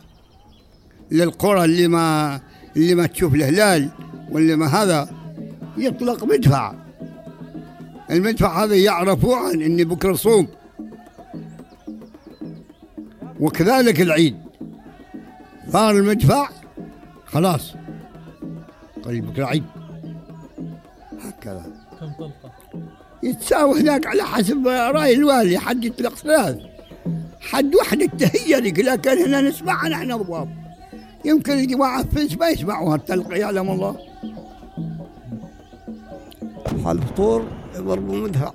للقرى 1.11 1.65
اللي 1.65 1.89
ما 1.89 2.41
اللي 2.77 2.95
ما 2.95 3.07
تشوف 3.07 3.35
الهلال 3.35 3.89
واللي 4.31 4.57
ما 4.57 4.67
هذا 4.67 5.09
يطلق 5.77 6.25
مدفع. 6.25 6.75
المدفع 8.11 8.65
هذا 8.65 8.75
يعرفوا 8.75 9.37
عن 9.37 9.63
إني 9.63 9.85
بكرة 9.85 10.13
صوم. 10.13 10.49
وكذلك 13.41 14.01
العيد. 14.01 14.37
صار 15.73 15.97
المدفع 15.97 16.49
خلاص. 17.27 17.75
قال 19.05 19.21
بكرة 19.21 19.47
عيد. 19.47 19.65
هكذا 21.41 21.63
كم 22.01 22.13
طلقة؟ 22.19 22.53
يتساوي 23.23 23.81
هناك 23.81 24.07
على 24.07 24.23
حسب 24.23 24.67
رأي 24.67 25.15
الوالي 25.15 25.59
حد 25.59 25.85
يطلق 25.85 26.15
ثلاث. 26.15 26.59
حد 27.41 27.75
واحد 27.75 28.01
التهيأ 28.03 28.61
لك 28.61 28.79
لكن 28.79 29.19
هنا 29.19 29.41
نسمعها 29.41 29.89
نحن 29.89 30.17
ضباب 30.17 30.49
يمكن 31.25 31.53
الجماعة 31.53 32.05
في 32.05 32.37
ما 32.37 32.49
يسمعوا 32.49 32.95
هالتلقي 32.95 33.39
يعلم 33.39 33.71
الله. 33.71 33.97
حال 36.85 36.99
الفطور 36.99 37.45
يضربوا 37.75 38.17
مدفع 38.17 38.53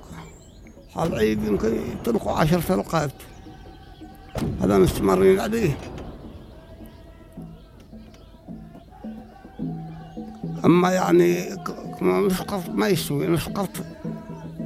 حال 0.94 1.12
العيد 1.12 1.44
يمكن 1.44 1.80
يطلقوا 1.92 2.32
عشر 2.32 2.60
طلقات. 2.60 3.12
هذا 4.60 4.78
مستمرين 4.78 5.40
عليه. 5.40 5.78
أما 10.64 10.92
يعني 10.92 11.56
مسقط 12.00 12.62
ما 12.74 12.88
يستوي 12.88 13.28
مسقط 13.28 13.68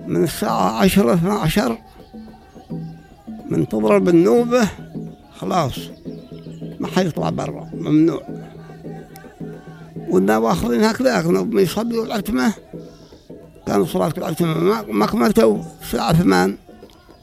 من 0.06 0.24
الساعة 0.24 0.70
عشرة 0.82 1.14
اثنا 1.14 1.32
عشر. 1.34 1.78
من 3.50 3.68
تضرب 3.68 4.08
النوبة 4.08 4.68
خلاص 5.38 5.74
ما 6.80 6.86
حيطلع 6.88 7.30
برا 7.30 7.70
ممنوع. 7.74 8.22
والنواخرين 10.08 10.84
هكذا 10.84 11.22
ما 11.22 11.60
يصلوا 11.60 12.04
العتمة 12.04 12.52
كانوا 13.66 13.86
صلاة 13.86 14.12
العتمة 14.18 14.58
ما- 14.58 14.82
ما 14.82 15.06
كملتوا 15.06 15.58
الساعة 15.82 16.12
ثمان. 16.12 16.56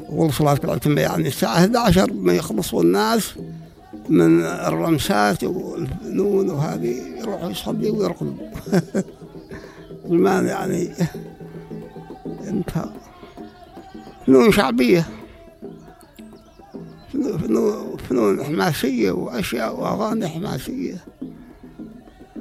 وصلاة 0.10 0.60
العتمة 0.64 1.02
يعني 1.02 1.28
الساعة 1.28 1.54
11 1.58 2.14
ما 2.14 2.34
يخلصوا 2.34 2.84
الناس 2.84 3.34
من 4.10 4.42
الرمسات 4.42 5.44
والفنون 5.44 6.50
وهذه 6.50 6.96
يروحوا 7.20 7.50
يصلوا 7.50 8.00
ويرقدوا. 8.00 8.34
زمان 10.10 10.46
يعني 10.46 10.90
انتهى 12.48 12.90
فنون 14.28 14.52
شعبية 14.52 15.06
فنون- 17.14 17.98
فنون 17.98 18.44
حماسية 18.44 19.12
وأشياء 19.12 19.80
وأغاني 19.82 20.28
حماسية. 20.28 20.96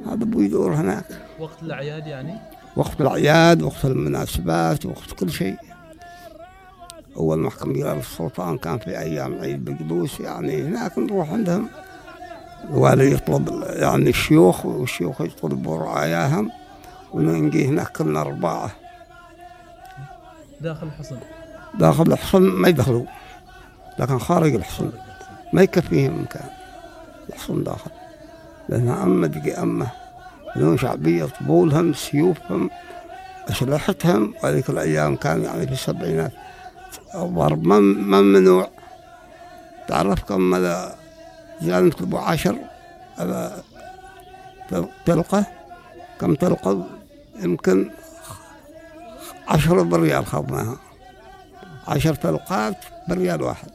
هذا 0.05 0.15
بو 0.25 0.41
يدور 0.41 0.73
هناك. 0.73 1.05
وقت 1.39 1.63
الأعياد 1.63 2.07
يعني؟ 2.07 2.33
وقت 2.75 3.01
الأعياد 3.01 3.61
وقت 3.61 3.85
المناسبات 3.85 4.85
وقت 4.85 5.11
كل 5.19 5.31
شيء. 5.31 5.55
أول 7.17 7.39
محكمة 7.39 7.73
جلال 7.73 7.97
السلطان 7.97 8.57
كان 8.57 8.77
في 8.77 8.99
أيام 8.99 9.33
عيد 9.39 9.65
بقدوس 9.65 10.19
يعني 10.19 10.61
هناك 10.63 10.97
نروح 10.99 11.31
عندهم. 11.31 11.67
الوالي 12.69 13.11
يطلب 13.11 13.63
يعني 13.67 14.09
الشيوخ 14.09 14.65
والشيوخ 14.65 15.21
يطلبوا 15.21 15.77
رعاياهم. 15.77 16.49
ونجي 17.13 17.67
هناك 17.67 17.97
كنا 17.97 18.21
أربعة 18.21 18.71
داخل 20.61 20.87
الحصن. 20.87 21.17
داخل 21.79 22.11
الحصن 22.11 22.41
ما 22.41 22.67
يدخلوا. 22.67 23.05
لكن 23.99 24.19
خارج 24.19 24.55
الحصن 24.55 24.91
ما 25.53 25.61
يكفيهم 25.61 26.21
مكان 26.21 26.49
الحصن 27.29 27.63
داخل. 27.63 27.91
لأنها 28.69 29.03
أمة 29.03 29.27
تجي 29.27 29.53
أمة 29.53 29.87
فنون 30.55 30.77
شعبية 30.77 31.25
طبولهم 31.25 31.93
سيوفهم 31.93 32.69
أسلحتهم 33.49 34.33
وهذيك 34.43 34.69
الأيام 34.69 35.15
كان 35.15 35.43
يعني 35.43 35.67
في 35.67 35.73
السبعينات. 35.73 36.31
ضرب 37.15 37.63
ما 37.67 37.79
ما 37.79 38.21
ممنوع 38.21 38.69
تعرف 39.87 40.23
كم 40.23 40.53
هذا 40.55 40.95
زيادة 41.61 41.95
أبو 42.01 42.17
عشر 42.17 42.55
هذا 43.17 43.63
تل- 44.69 44.89
تلقى؟ 45.05 45.43
كم 46.19 46.35
تلقى؟ 46.35 46.77
يمكن 47.39 47.89
عشرة 49.47 49.81
بريال 49.81 50.25
خذناها 50.25 50.77
عشر 51.87 52.13
تلقات 52.15 52.77
بريال 53.09 53.41
واحد. 53.41 53.69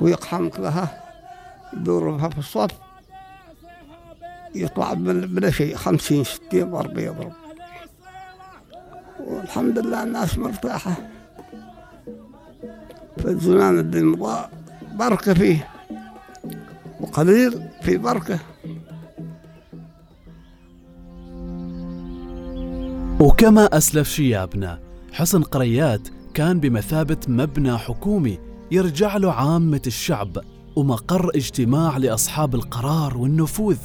ويقحمك 0.00 0.60
لها 0.60 1.02
يدور 1.72 2.10
بها 2.10 2.28
في 2.28 2.38
الصف 2.38 2.70
يطلع 4.54 4.92
بلا 4.94 5.50
شيء 5.50 5.76
خمسين 5.76 6.24
ستين 6.24 6.70
ضرب 6.70 6.98
يضرب. 6.98 7.32
والحمد 9.20 9.78
لله 9.78 10.02
الناس 10.02 10.38
مرتاحة. 10.38 10.92
في 13.18 13.24
الزمان 13.24 13.78
اللي 13.78 14.02
مضى 14.02 14.48
بركة 14.92 15.34
فيه. 15.34 15.68
وقليل 17.00 17.68
في 17.82 17.96
بركة. 17.96 18.38
وكما 23.20 23.64
أسلف 23.76 24.08
شيابنا 24.08 24.80
حصن 25.12 25.42
قريات 25.42 26.08
كان 26.34 26.60
بمثابة 26.60 27.16
مبنى 27.28 27.78
حكومي 27.78 28.38
يرجع 28.70 29.16
له 29.16 29.32
عامة 29.32 29.82
الشعب 29.86 30.38
ومقر 30.76 31.30
اجتماع 31.34 31.96
لأصحاب 31.96 32.54
القرار 32.54 33.16
والنفوذ. 33.16 33.78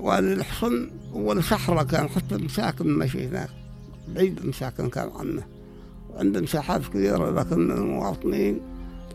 والحصن 0.00 0.90
هو 1.12 1.40
صحراء 1.40 1.84
كان 1.84 2.08
حتى 2.08 2.36
مساكن 2.36 2.86
ماشي 2.86 3.26
هناك. 3.26 3.50
بعيد 4.08 4.38
المساكن 4.38 4.88
كان 4.88 5.10
عنه 5.18 5.42
وعنده 6.10 6.40
مساحات 6.40 6.80
كثيرة 6.86 7.30
لكن 7.30 7.70
المواطنين 7.70 8.60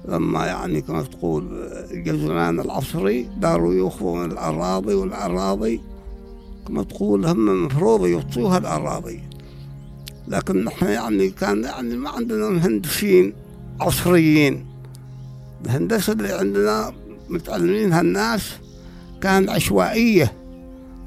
لما 0.07 0.45
يعني 0.45 0.81
كما 0.81 1.01
تقول 1.01 1.69
جا 1.91 2.11
الزمان 2.11 2.59
العصري 2.59 3.29
داروا 3.37 3.73
يأخذوا 3.73 4.25
من 4.25 4.31
الأراضي 4.31 4.93
والأراضي. 4.93 5.81
كما 6.69 6.83
تقول 6.83 7.25
هم 7.25 7.65
مفروض 7.65 8.07
يعطوها 8.07 8.57
الأراضي. 8.57 9.19
لكن 10.27 10.63
نحن 10.63 10.85
يعني 10.85 11.29
كان 11.29 11.63
يعني 11.63 11.97
ما 11.97 12.09
عندنا 12.09 12.49
مهندسين 12.49 13.33
عصريين. 13.81 14.65
الهندسة 15.65 16.13
اللي 16.13 16.33
عندنا 16.33 16.93
متعلمينها 17.29 18.01
الناس 18.01 18.53
كان 19.21 19.49
عشوائية 19.49 20.33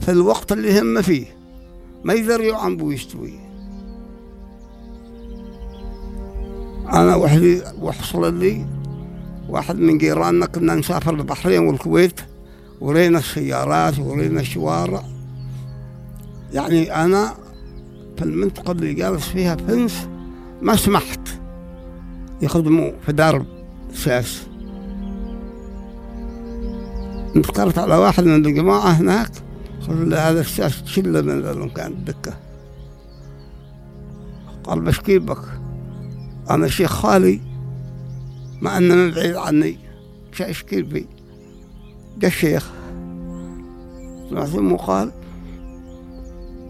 في 0.00 0.10
الوقت 0.10 0.52
اللي 0.52 0.80
هم 0.80 1.02
فيه. 1.02 1.26
ما 2.04 2.14
يدري 2.14 2.52
عن 2.52 2.76
بو 2.76 2.90
يستوي. 2.90 3.32
أنا 6.92 7.16
وحدي 7.16 7.62
وحصل 7.80 8.38
لي 8.38 8.66
واحد 9.48 9.78
من 9.78 9.98
جيراننا 9.98 10.46
كنا 10.46 10.74
نسافر 10.74 11.14
البحرين 11.14 11.66
والكويت 11.66 12.20
ورينا 12.80 13.18
السيارات 13.18 13.98
ورينا 13.98 14.40
الشوارع. 14.40 15.11
يعني 16.52 17.04
أنا 17.04 17.34
في 18.16 18.24
المنطقة 18.24 18.72
اللي 18.72 18.94
جالس 18.94 19.28
فيها 19.28 19.56
فنس 19.56 20.08
ما 20.62 20.76
سمحت 20.76 21.28
يخدموا 22.42 22.90
في 23.06 23.12
درب 23.12 23.46
ساس 23.94 24.46
انتقلت 27.36 27.78
على 27.78 27.96
واحد 27.96 28.24
من 28.24 28.46
الجماعة 28.46 28.88
هناك 28.90 29.30
قلت 29.80 30.08
له 30.08 30.30
هذا 30.30 30.40
الساس 30.40 30.84
شله 30.84 31.20
من 31.20 31.30
المكان 31.30 31.92
الدكة 31.92 32.34
قال 34.64 34.80
بشكي 34.80 35.18
بك 35.18 35.44
أنا 36.50 36.68
شيخ 36.68 36.92
خالي 36.92 37.40
مع 38.60 38.78
أنه 38.78 38.94
من 38.94 39.10
بعيد 39.10 39.36
عني 39.36 39.78
أشكي 40.40 40.82
بي 40.82 41.06
ده 42.16 42.28
الشيخ 42.28 42.70
أمه 44.32 44.76
قال 44.76 45.12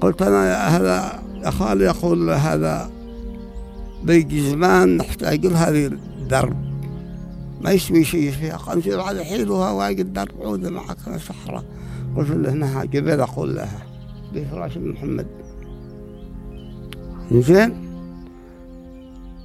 قلت 0.02 0.22
أنا 0.22 0.68
هذا 0.76 1.22
خالي 1.50 1.84
يقول 1.84 2.30
هذا 2.30 2.90
بيجي 4.04 4.50
زمان 4.50 4.96
نحتاج 4.96 5.46
لهذه 5.46 5.86
الدرب. 5.86 6.56
ما 7.60 7.70
يسوي 7.70 8.04
شيء 8.04 8.30
فيها 8.30 8.56
قال 8.56 8.78
نصير 8.78 9.00
على 9.00 9.24
حيلها 9.24 9.70
واجد 9.70 10.00
الدرب 10.06 10.42
عودة 10.42 10.70
معك 10.70 10.98
في 10.98 11.14
الصحراء 11.16 11.64
قلت 12.16 12.30
له 12.30 12.52
هنا 12.52 12.84
جبل 12.84 13.20
أقول 13.20 13.54
لها. 13.54 13.86
بفراش 14.34 14.76
محمد. 14.76 15.26
زين 17.32 17.92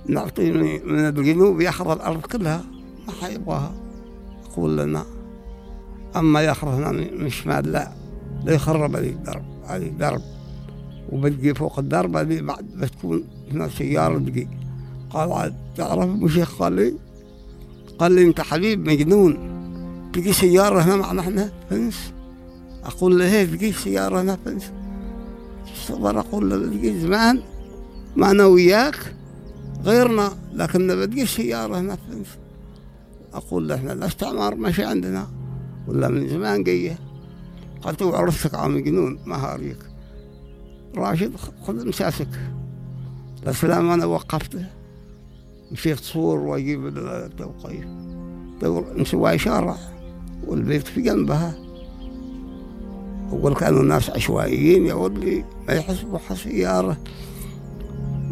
نعطي 0.08 0.52
من 0.86 1.00
الجنوب 1.00 1.62
يأخذ 1.62 1.92
الأرض 1.92 2.22
كلها. 2.22 2.64
ما 3.08 3.14
حيبغاها. 3.22 3.72
أقول 4.52 4.78
لنا 4.78 5.06
أما 6.16 6.42
يأخذ 6.42 6.68
هنا 6.68 6.92
من 6.92 7.20
من 7.20 7.26
الشمال 7.26 7.72
لا. 7.72 7.92
لا 8.44 8.54
يخرب 8.54 8.96
هذه 8.96 9.10
الدرب. 9.10 9.44
هذه 9.68 9.88
درب. 9.88 10.22
وبتجي 11.12 11.54
فوق 11.54 11.80
الدرب 11.80 12.16
هذه 12.16 12.42
بعد 12.42 12.66
بتكون 12.76 13.24
هنا 13.52 13.70
سيارة 13.70 14.18
تجي 14.18 14.48
قال 15.10 15.54
تعرف 15.76 16.10
أبو 16.10 16.28
شيخ 16.28 16.60
قال 16.60 16.74
لي؟ 16.74 16.94
قال 18.00 18.12
لي 18.12 18.24
أنت 18.24 18.42
حبيب 18.42 18.90
مجنون. 18.90 19.58
تجي 20.14 20.34
سيارة 20.34 20.82
هنا 20.82 20.96
معنا 20.96 21.22
إحنا 21.22 21.52
فنس؟ 21.70 22.14
أقول 22.84 23.20
له 23.20 23.32
هي 23.32 23.46
تجي 23.46 23.72
سيارة 23.72 24.22
هنا 24.22 24.38
فنس؟ 24.46 24.72
صبر 25.88 26.20
أقول 26.20 26.50
له 26.50 26.58
تجي 26.58 27.00
زمان 27.00 27.42
ما 28.16 28.32
أنا 28.32 28.46
وياك 28.46 29.16
غيرنا 29.84 30.32
لكن 30.54 31.02
بتجي 31.02 31.26
سيارة 31.26 31.80
هنا 31.80 31.96
فنس. 31.96 32.28
أقول 33.34 33.68
له 33.68 33.76
إحنا 33.76 33.94
الاستعمار 33.94 34.56
ماشي 34.56 34.84
عندنا. 34.84 35.28
ولا 35.88 36.08
من 36.08 36.30
زمان 36.30 36.64
جاية. 36.64 37.00
قلت 37.82 38.02
له 38.02 38.18
عرفتك 38.18 38.56
على 38.56 38.74
مجنون 38.74 39.20
ما 39.26 39.36
هاريك. 39.36 39.78
راشد 40.96 41.36
خذ 41.64 41.88
مساسك 41.88 42.28
السلام 43.48 43.92
أنا 43.92 44.06
وقفته 44.06 44.66
مشيت 45.72 46.00
صور 46.00 46.40
وأجيب 46.40 46.88
التوقيف 46.88 47.86
نسوي 48.96 49.38
شارع 49.38 49.78
والبيت 50.48 50.88
في 50.88 51.02
جنبها. 51.02 51.54
أول 53.32 53.56
كانوا 53.56 53.82
الناس 53.82 54.10
عشوائيين 54.10 54.86
يا 54.86 54.94
ولدي 54.94 55.46
ما 55.68 55.74
يحسبوا 55.74 56.20
سيارة 56.34 56.98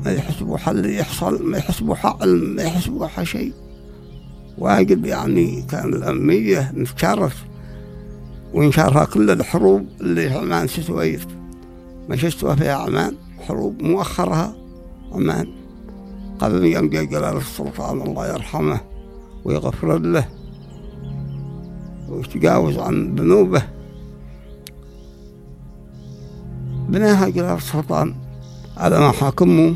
ما 0.05 0.11
يحسبوا 0.11 0.57
حل 0.57 0.85
يحصل 0.85 1.43
ما 1.43 1.57
يحسبوا 1.57 1.95
حقل 1.95 2.55
ما 2.55 2.63
يحسبوا 2.63 3.23
شيء 3.23 3.53
واجد 4.57 5.05
يعني 5.05 5.61
كان 5.61 5.93
الأمية 5.93 6.71
نتشرف. 6.71 7.45
وانشارها 8.53 9.05
كل 9.05 9.31
الحروب 9.31 9.87
اللي 10.01 10.29
عمان 10.29 10.67
ستويت. 10.67 11.34
ما 12.09 12.15
شفتها 12.15 12.55
فيها 12.55 12.75
عمان 12.75 13.15
حروب 13.47 13.81
مؤخرها. 13.81 14.55
عمان 15.11 15.47
قبل 16.39 16.65
يوم 16.65 16.89
جاء 16.89 17.03
جلال 17.03 17.37
السلطان 17.37 18.01
الله 18.01 18.27
يرحمه 18.27 18.81
ويغفر 19.45 19.97
له 19.97 20.29
ويتجاوز 22.09 22.77
عن 22.77 23.15
ذنوبه. 23.15 23.63
بناها 26.89 27.29
جلال 27.29 27.57
السلطان 27.57 28.15
على 28.77 28.99
ما 28.99 29.11
حاكمه. 29.11 29.75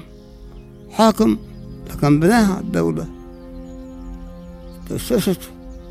حاكم 0.91 1.37
لكن 1.89 2.19
بناها 2.19 2.59
الدولة. 2.59 3.07
تأسست 4.89 5.41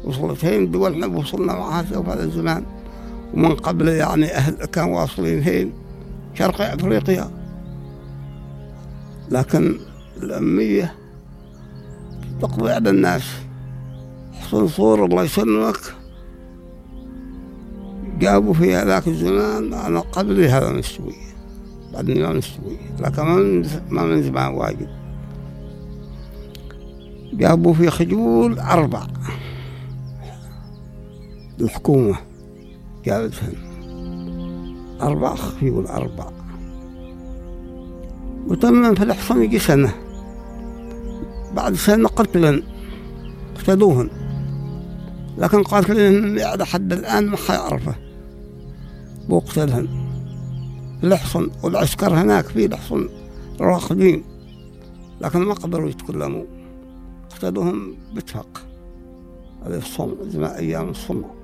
وصلت 0.05 0.45
هين 0.45 0.71
دول 0.71 0.93
إحنا 0.93 1.07
وصلنا 1.07 1.53
معها 1.53 1.83
في 1.83 1.95
هذا 1.95 2.25
الزمان. 2.25 2.65
ومن 3.35 3.55
قبل 3.55 3.89
يعني 3.89 4.35
أهل 4.35 4.55
كانوا 4.65 5.01
واصلين 5.01 5.43
هين. 5.43 5.73
شرق 6.39 6.61
أفريقيا. 6.61 7.31
لكن 9.31 9.79
الأمية 10.23 10.95
تقضي 12.41 12.73
على 12.73 12.91
الناس. 12.91 13.23
حسن 14.33 14.69
صور 14.69 15.05
الله 15.05 15.23
يسلمك. 15.23 15.81
جابوا 18.19 18.55
في 18.55 18.75
هذاك 18.75 19.09
الزمان 19.09 19.75
أنا 19.75 20.01
قبل 20.01 20.45
هذا 20.45 20.73
مستوي 20.73 21.15
بعدني 21.93 22.23
ما 22.23 22.33
مستوي. 22.33 22.77
لكن 23.01 23.23
ما 23.91 24.05
من 24.05 24.23
زمان 24.23 24.55
واجد. 24.55 24.89
جابوا 27.33 27.75
في 27.75 27.91
خجول 27.91 28.59
أربع 28.59 29.07
الحكومة 31.61 32.19
جابتهم. 33.05 33.68
أربع 35.03 35.35
خيول 35.35 35.87
أربع. 35.87 36.31
وتم 38.47 38.95
في 38.95 39.03
الحصن 39.03 39.43
يجي 39.43 39.59
سنة. 39.59 39.95
بعد 41.55 41.75
سنة 41.75 42.09
قتلا 42.09 42.63
قتلوهن 43.59 44.11
لكن 45.39 45.63
قاتلين 45.63 46.37
لحد 46.37 46.93
الآن 46.93 47.27
ما 47.27 47.37
حيعرفه. 47.37 47.95
وقتلهن 49.29 49.89
الحصن 51.05 51.51
والعسكر 51.63 52.15
هناك 52.15 52.45
في 52.45 52.67
الحصن 52.67 53.09
راقدين. 53.61 54.25
لكن 55.21 55.39
ما 55.39 55.55
قدروا 55.55 55.89
يتكلموا. 55.89 56.45
قتلوهم 57.31 57.97
باتفاق 58.15 58.63
هذه 59.67 59.77
الصوم 59.77 60.17
زمان 60.23 60.51
أيام 60.51 60.89
الصوم. 60.89 61.38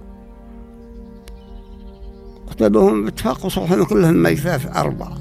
باتفاق 2.62 3.46
وصبحوا 3.46 3.84
كلهم 3.84 4.22
ميتات 4.22 4.76
أربعة. 4.76 5.18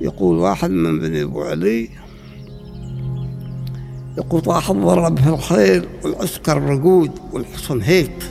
يقول 0.00 0.38
واحد 0.38 0.70
من 0.70 1.00
بني 1.00 1.22
أبو 1.22 1.42
علي 1.42 1.88
يقول 4.18 4.40
طاح 4.40 4.70
الضرب 4.70 5.18
في 5.18 5.28
الخيل 5.28 5.88
والعسكر 6.04 6.62
رقود 6.62 7.10
والحصن 7.32 7.80
هيت. 7.80 8.24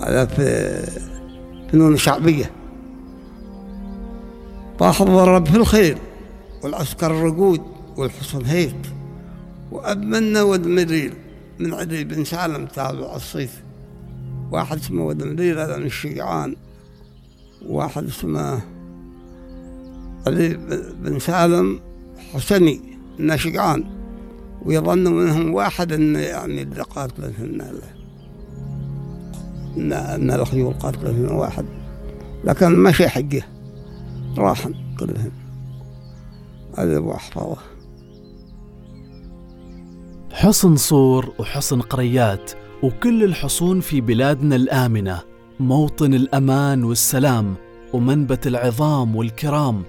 هذا 0.00 0.26
في 0.26 0.82
فنون 1.72 1.96
شعبية. 1.96 2.50
طاح 4.78 5.00
الضرب 5.00 5.46
في 5.46 5.56
الخيل 5.56 5.98
والعسكر 6.64 7.12
رقود 7.12 7.60
والحصن 7.96 8.44
هيت. 8.44 8.86
وأبمنا 9.72 10.42
ودمريل 10.42 11.12
من 11.58 11.74
علي 11.74 12.04
بن 12.04 12.24
سالم 12.24 12.66
تابع 12.66 13.16
الصيف. 13.16 13.62
واحد 14.50 14.76
اسمه 14.78 15.04
ودمريل 15.04 15.58
هذا 15.58 15.76
من 15.76 15.86
الشيعان 15.86 16.56
واحد 17.66 18.04
اسمه 18.04 18.60
علي 20.26 20.48
بن 21.02 21.18
سالم 21.18 21.80
حسني 22.32 22.80
الناشقان 23.20 23.84
ويظن 24.62 25.12
منهم 25.12 25.54
واحد 25.54 25.92
إن 25.92 26.14
يعني 26.16 26.62
اللي 26.62 26.82
قاتل 26.82 27.24
ان 27.24 27.60
إن 29.76 30.30
الخيول 30.30 30.74
قاتل 30.74 31.32
واحد. 31.32 31.64
لكن 32.44 32.66
ما 32.66 32.92
شيء 32.92 33.08
حقه 33.08 33.42
راحن 34.38 34.74
كلهم 34.98 35.32
هذا 36.78 36.98
أبو 36.98 37.12
حصن 40.32 40.76
صور 40.76 41.32
وحصن 41.38 41.80
قريات 41.80 42.52
وكل 42.82 43.24
الحصون 43.24 43.80
في 43.80 44.00
بلادنا 44.00 44.56
الآمنة 44.56 45.20
موطن 45.60 46.14
الأمان 46.14 46.84
والسلام 46.84 47.54
ومنبت 47.92 48.46
العظام 48.46 49.16
والكرام. 49.16 49.82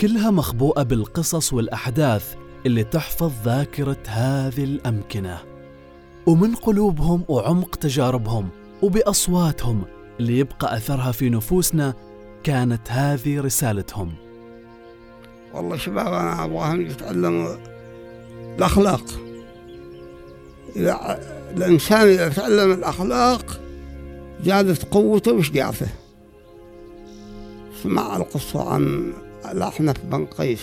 كلها 0.00 0.30
مخبوءة 0.30 0.82
بالقصص 0.82 1.52
والأحداث 1.52 2.34
اللي 2.66 2.84
تحفظ 2.84 3.32
ذاكرة 3.44 3.96
هذه 4.06 4.64
الأمكنة. 4.64 5.38
ومن 6.26 6.54
قلوبهم 6.54 7.24
وعمق 7.28 7.76
تجاربهم 7.76 8.48
وبأصواتهم 8.82 9.82
اللي 10.20 10.38
يبقى 10.38 10.76
أثرها 10.76 11.12
في 11.12 11.30
نفوسنا 11.30 11.94
كانت 12.42 12.90
هذه 12.90 13.40
رسالتهم. 13.40 14.12
والله 15.54 15.76
شباب 15.76 16.06
أنا 16.06 16.44
أبغاهم 16.44 16.80
يتعلموا 16.80 17.56
الأخلاق. 18.58 19.04
الإنسان 21.56 22.08
إذا 22.08 22.28
تعلم 22.28 22.72
الأخلاق 22.72 23.60
زادت 24.44 24.84
قوته 24.84 25.32
وشجاعته 25.32 25.88
سمع 27.82 28.16
القصة 28.16 28.70
عن 28.70 29.12
الأحنف 29.52 29.96
بن 30.04 30.26
قيس. 30.26 30.62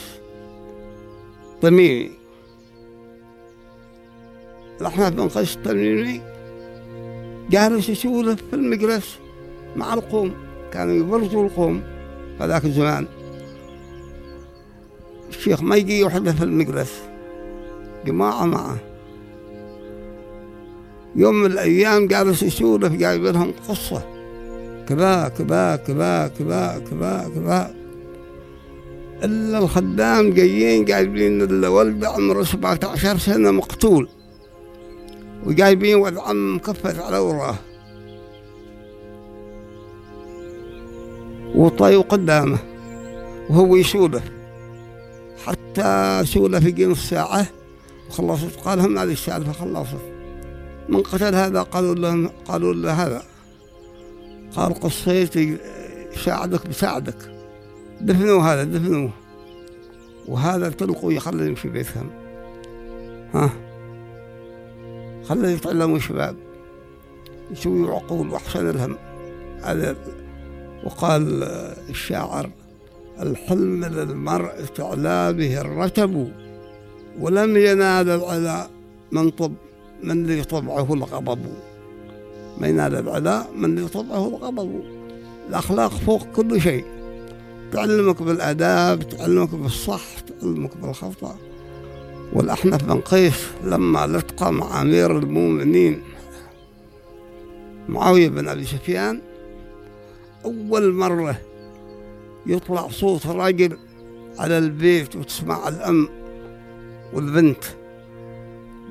تميمي 1.62 2.12
الأحنف 4.82 5.10
بن 5.10 5.28
قيس 5.28 5.56
التميمي 5.56 6.22
جالس 7.50 7.90
يسولف 7.90 8.42
في 8.50 8.56
المجلس؟ 8.56 9.18
مع 9.76 9.94
القوم. 9.94 10.34
كانوا 10.72 10.96
يبرزوا 10.96 11.46
القوم 11.46 11.84
هذاك 12.40 12.66
الزمان. 12.66 13.08
الشيخ 15.30 15.62
ما 15.62 15.76
يجي 15.76 16.04
وحده 16.04 16.32
في 16.34 16.44
المجلس. 16.44 17.02
جماعة 18.06 18.46
معه. 18.46 18.78
يوم 21.18 21.36
من 21.36 21.52
الأيام 21.52 22.08
جالس 22.08 22.44
يسولف 22.44 22.94
جايب 22.94 23.26
لهم 23.26 23.54
قصة. 23.70 24.02
كذا 24.90 25.32
كذا 25.38 25.76
كذا 25.76 26.28
كذا 26.28 26.84
كذا 26.90 27.32
كذا. 27.36 27.76
إلا 29.24 29.58
الخدام 29.58 30.34
جايين 30.34 30.86
جايبين 30.86 31.42
الولد 31.42 32.06
عمره 32.06 32.44
17 32.44 33.18
سنة 33.18 33.52
مقتول. 33.52 34.10
وجايبين 35.46 35.96
ولد 35.96 36.18
عم 36.18 36.56
مكفت 36.56 37.00
على 37.00 37.18
وراه. 37.18 37.56
وطيو 41.56 42.02
قدامه. 42.02 42.58
وهو 43.50 43.76
يسولف. 43.76 44.24
حتى 45.46 46.22
سولف 46.26 46.66
يجي 46.66 46.86
نص 46.86 47.10
ساعة 47.10 47.48
وخلصت. 48.10 48.60
قال 48.66 48.80
هم 48.80 48.98
هذه 48.98 49.12
السالفة 49.12 49.52
خلصت. 49.52 50.17
من 50.90 51.02
قتل 51.02 51.36
هذا 51.36 51.62
قالوا 51.62 51.96
له 51.96 52.30
قالوا 52.46 52.74
له 52.74 52.92
هذا. 52.92 53.24
قال 54.56 54.74
قصيتي 54.74 55.58
ساعدك 56.26 56.68
بساعدك. 56.68 57.32
دفنوا 58.02 58.42
هذا 58.42 58.64
دفنوه. 58.64 59.12
وهذا 60.28 60.70
تلقوا 60.70 61.14
يخلي 61.14 61.56
في 61.56 61.70
بيتهم. 61.70 62.10
ها؟ 63.34 63.50
خلي 65.30 65.54
يتعلموا 65.54 66.00
شباب 66.00 66.36
يسوي 67.52 67.88
عقول 67.88 68.30
وأحسن 68.30 68.70
لهم. 68.70 68.98
هذا 69.64 69.96
وقال 70.84 71.44
الشاعر 71.90 72.50
الحلم 73.22 73.86
للمرء 73.86 74.66
تعلى 74.76 75.34
به 75.34 75.62
الرتب 75.62 76.32
ولم 77.20 77.58
ينال 77.58 78.10
العلاء 78.10 78.70
من 79.12 79.30
طب 79.30 79.54
من 80.04 80.26
لي 80.26 80.44
طبعه 80.44 80.94
الغضب. 80.94 81.40
ما 82.58 82.68
ينال 82.68 82.96
العلاء 82.96 83.50
من 83.56 83.76
لي 83.76 83.88
طبعه 83.88 84.28
الغضب. 84.28 84.84
الأخلاق 85.50 85.92
فوق 85.92 86.24
كل 86.36 86.62
شيء. 86.62 86.86
تعلمك 87.72 88.24
بالآداب 88.24 89.10
تعلمك 89.10 89.56
بالصح 89.56 90.20
تعلمك 90.20 90.78
بالخطأ. 90.78 91.38
والأحنف 92.34 92.84
بن 92.84 93.00
قيس 93.00 93.48
لما 93.64 94.08
لتقى 94.08 94.54
مع 94.54 94.82
أمير 94.82 95.18
المؤمنين 95.18 96.02
معاوية 97.90 98.30
بن 98.30 98.48
أبي 98.48 98.64
سفيان 98.64 99.22
أول 100.46 100.94
مرة 100.94 101.38
يطلع 102.46 102.88
صوت 102.88 103.28
راجل 103.28 103.78
على 104.40 104.58
البيت 104.58 105.16
وتسمع 105.16 105.68
الأم 105.68 106.10
والبنت. 107.14 107.64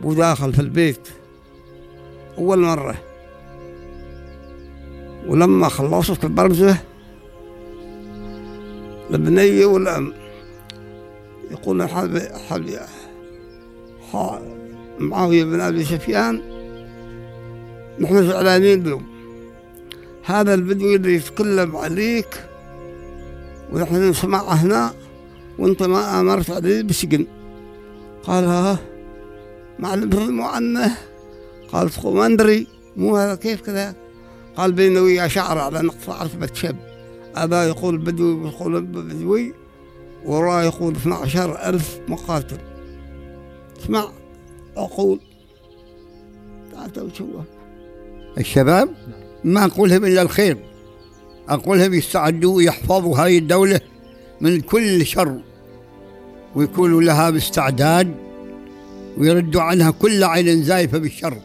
وداخل 0.03 0.53
في 0.53 0.61
البيت 0.61 1.09
أول 2.39 2.59
مرة. 2.59 2.95
ولما 5.27 5.69
خلصت 5.69 6.25
البرزة 6.25 6.77
البنية 9.11 9.67
والأم 9.67 10.13
يقول 11.51 11.89
حبي 11.89 12.21
حبي 12.21 12.79
معاوية 14.99 15.45
بن 15.45 15.61
أبي 15.61 15.85
سفيان 15.85 16.43
نحن 18.01 18.27
زعلانين 18.29 18.85
له 18.85 19.01
هذا 20.25 20.55
البدوي 20.55 20.97
اللي 20.97 21.15
يتكلم 21.15 21.77
عليك 21.77 22.45
ونحن 23.73 24.11
نسمعه 24.11 24.55
هنا 24.55 24.95
وأنت 25.59 25.83
ما 25.83 26.21
آمرت 26.21 26.51
عليه 26.51 26.83
بسجن. 26.83 27.27
قال 28.25 28.45
ها. 28.45 28.79
ما 29.79 29.89
علمتهم 29.89 30.41
عنه 30.41 30.97
قال 31.73 31.91
ما 32.05 32.29
ندري 32.29 32.67
مو 32.97 33.17
هذا 33.17 33.35
كيف 33.35 33.61
كذا؟ 33.61 33.95
قال 34.57 34.73
بيني 34.73 35.01
ويا 35.01 35.29
شعر 35.29 35.59
على 35.59 35.83
نقص 35.83 36.09
عرفة 36.09 36.49
شب 36.55 36.77
هذا 37.37 37.69
يقول 37.69 37.99
بدوي 37.99 38.49
يقول 38.49 38.83
بدوي 38.83 39.55
وراه 40.25 40.63
يقول 40.63 40.97
12 40.97 41.69
ألف 41.69 42.01
مقاتل. 42.09 42.59
اسمع 43.81 44.09
أقول 44.77 45.21
تعال 46.73 47.05
وشوف 47.05 47.29
الشباب 48.39 48.89
ما 49.45 49.65
أقولهم 49.65 50.05
إلا 50.05 50.23
الخير. 50.23 50.59
أقولهم 51.49 51.95
يستعدوا 51.95 52.63
يحفظوا 52.63 53.17
هاي 53.19 53.39
الدولة 53.39 53.81
من 54.41 54.61
كل 54.61 55.07
شر 55.07 55.41
ويكونوا 56.55 57.03
لها 57.03 57.31
باستعداد 57.31 58.26
ويردوا 59.19 59.63
عنها 59.63 59.91
كل 59.91 60.25
عين 60.25 60.63
زايفة 60.63 60.99
بالشر. 60.99 61.39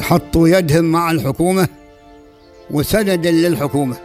حطوا 0.00 0.48
يدهم 0.48 0.84
مع 0.84 1.10
الحكومة 1.10 1.68
وسندا 2.70 3.30
للحكومة. 3.30 3.96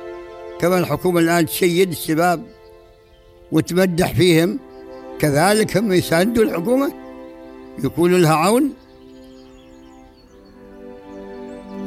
كما 0.60 0.80
الحكومة 0.80 1.20
الآن 1.20 1.46
تشيد 1.46 1.92
الشباب 1.92 2.44
وتمدح 3.52 4.14
فيهم 4.14 4.60
كذلك 5.20 5.78
هم 5.78 5.92
يساندوا 5.92 6.44
الحكومة 6.44 6.94
يكونوا 7.84 8.18
لها 8.18 8.34
عون. 8.34 8.74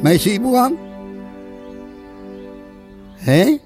ما 0.02 0.12
يسيبوها؟ 0.12 0.72
هي 3.20 3.58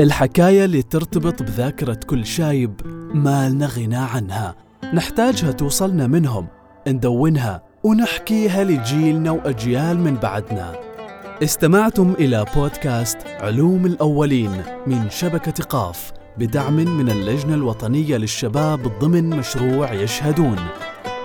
الحكاية 0.00 0.64
اللي 0.64 0.82
ترتبط 0.82 1.42
بذاكرة 1.42 2.00
كل 2.06 2.26
شايب 2.26 2.80
ما 3.14 3.48
لنا 3.48 3.66
غنى 3.66 3.96
عنها. 3.96 4.54
نحتاجها 4.94 5.52
توصلنا 5.52 6.06
منهم. 6.06 6.46
ندونها 6.88 7.62
ونحكيها 7.84 8.64
لجيلنا 8.64 9.30
وأجيال 9.30 10.00
من 10.00 10.14
بعدنا. 10.14 10.72
استمعتم 11.42 12.14
إلى 12.18 12.44
بودكاست 12.56 13.18
علوم 13.40 13.86
الأولين 13.86 14.62
من 14.86 15.10
شبكة 15.10 15.64
قاف 15.64 16.12
بدعم 16.38 16.74
من 16.74 17.10
اللجنة 17.10 17.54
الوطنية 17.54 18.16
للشباب 18.16 18.98
ضمن 19.00 19.30
مشروع 19.30 19.92
يشهدون. 19.92 20.58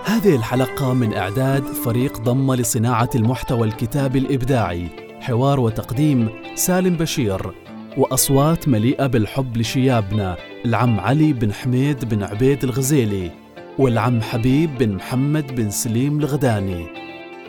هذه 0.05 0.35
الحلقة 0.35 0.93
من 0.93 1.13
إعداد 1.13 1.63
فريق 1.63 2.17
ضم 2.21 2.53
لصناعة 2.53 3.09
المحتوى 3.15 3.67
الكتابي 3.67 4.19
الإبداعي 4.19 4.89
حوار 5.21 5.59
وتقديم 5.59 6.29
سالم 6.55 6.97
بشير. 6.97 7.66
وأصوات 7.97 8.67
مليئة 8.67 9.07
بالحب 9.07 9.57
لشيابنا 9.57 10.37
العم 10.65 10.99
علي 10.99 11.33
بن 11.33 11.53
حميد 11.53 12.05
بن 12.05 12.23
عبيد 12.23 12.63
الغزيلي 12.63 13.31
والعم 13.77 14.21
حبيب 14.21 14.77
بن 14.77 14.95
محمد 14.95 15.55
بن 15.55 15.69
سليم 15.69 16.19
الغداني. 16.19 16.85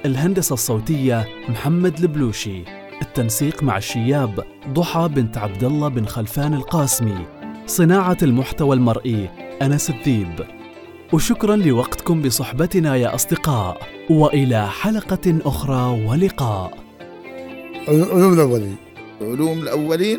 الهندسة 0.05 0.55
الصوتية 0.55 1.29
محمد 1.49 1.99
البلوشي. 1.99 2.63
التنسيق 3.03 3.63
مع 3.63 3.77
الشياب 3.77 4.45
ضحى 4.69 5.09
بنت 5.09 5.39
عبد 5.39 5.65
الله 5.65 5.89
بن 5.89 6.05
خلفان 6.05 6.55
القاسمي. 6.55 7.27
صناعة 7.67 8.19
المحتوى 8.23 8.77
المرئي 8.77 9.29
أنس 9.63 9.91
الذيب. 9.91 10.45
وشكرا 11.13 11.57
لوقتكم 11.57 12.23
بصحبتنا 12.23 12.97
يا 12.97 13.15
أصدقاء 13.15 13.81
وإلى 14.11 14.69
حلقة 14.69 15.39
أخرى 15.45 16.07
ولقاء. 16.07 16.79
علوم 17.89 18.33
الأولين. 18.33 18.77
علوم 19.21 19.59
الأولين. 19.59 20.19